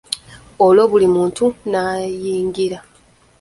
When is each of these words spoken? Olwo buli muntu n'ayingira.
Olwo 0.65 0.83
buli 0.91 1.07
muntu 1.15 1.43
n'ayingira. 1.69 2.79